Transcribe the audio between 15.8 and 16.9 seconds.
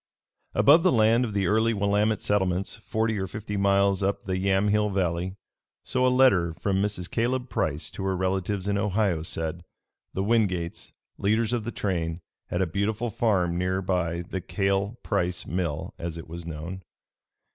as it was known.